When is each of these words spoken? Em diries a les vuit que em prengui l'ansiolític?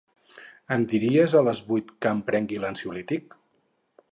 Em 0.75 0.85
diries 0.93 1.35
a 1.39 1.43
les 1.49 1.61
vuit 1.67 1.91
que 2.05 2.15
em 2.15 2.25
prengui 2.31 2.61
l'ansiolític? 2.65 3.37